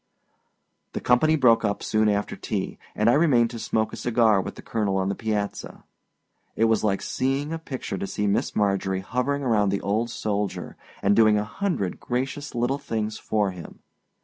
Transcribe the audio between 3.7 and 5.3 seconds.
a cigar with the colonel on the